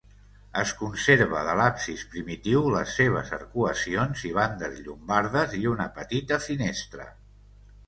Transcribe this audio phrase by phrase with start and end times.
[0.59, 7.09] Es conserva de l'absis primitiu les seves arcuacions i bandes llombardes i una petita finestra.